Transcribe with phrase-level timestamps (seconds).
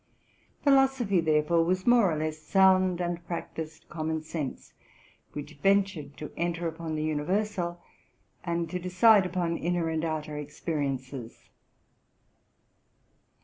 [0.63, 4.73] Philosophy, therefore, was more or less sound, and practised common sense,
[5.33, 7.79] which ventured to enter upon the universal,
[8.43, 11.49] and to decide upon inner and outer experiences.